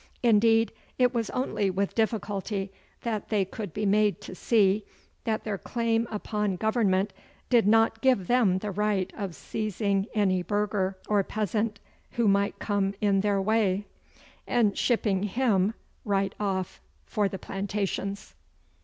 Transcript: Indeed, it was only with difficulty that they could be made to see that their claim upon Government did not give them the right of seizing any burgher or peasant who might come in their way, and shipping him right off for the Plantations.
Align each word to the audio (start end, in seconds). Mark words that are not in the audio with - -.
Indeed, 0.23 0.71
it 0.97 1.13
was 1.13 1.29
only 1.29 1.69
with 1.69 1.93
difficulty 1.93 2.71
that 3.01 3.29
they 3.29 3.45
could 3.45 3.71
be 3.71 3.85
made 3.85 4.19
to 4.21 4.33
see 4.33 4.83
that 5.25 5.43
their 5.43 5.59
claim 5.59 6.07
upon 6.09 6.55
Government 6.55 7.13
did 7.51 7.67
not 7.67 8.01
give 8.01 8.25
them 8.25 8.57
the 8.57 8.71
right 8.71 9.13
of 9.15 9.35
seizing 9.35 10.07
any 10.15 10.41
burgher 10.41 10.97
or 11.07 11.21
peasant 11.23 11.79
who 12.13 12.27
might 12.27 12.57
come 12.57 12.95
in 12.99 13.19
their 13.21 13.39
way, 13.39 13.85
and 14.47 14.75
shipping 14.75 15.21
him 15.21 15.75
right 16.03 16.33
off 16.39 16.81
for 17.05 17.29
the 17.29 17.37
Plantations. 17.37 18.33